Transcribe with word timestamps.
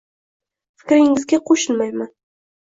Fikringizga 0.83 1.39
qoʻshilmayman. 1.51 2.11